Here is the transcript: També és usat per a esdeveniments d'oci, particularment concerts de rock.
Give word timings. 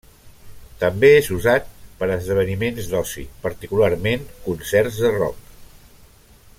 També 0.83 1.11
és 1.17 1.27
usat 1.35 1.67
per 1.99 2.07
a 2.09 2.15
esdeveniments 2.15 2.89
d'oci, 2.93 3.25
particularment 3.45 4.27
concerts 4.49 4.99
de 5.05 5.13
rock. 5.21 5.55